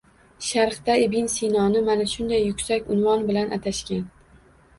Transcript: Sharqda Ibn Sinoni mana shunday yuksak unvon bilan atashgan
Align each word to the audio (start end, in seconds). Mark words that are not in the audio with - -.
Sharqda 0.43 0.95
Ibn 1.01 1.29
Sinoni 1.33 1.83
mana 1.89 2.07
shunday 2.15 2.41
yuksak 2.47 2.89
unvon 2.97 3.27
bilan 3.29 3.55
atashgan 3.61 4.03